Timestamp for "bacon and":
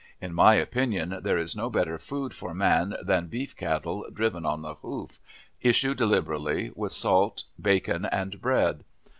7.61-8.41